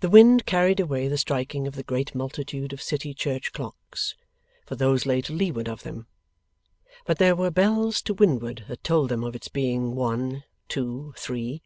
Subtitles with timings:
[0.00, 4.14] The wind carried away the striking of the great multitude of city church clocks,
[4.66, 6.08] for those lay to leeward of them;
[7.06, 11.62] but there were bells to windward that told them of its being One Two Three.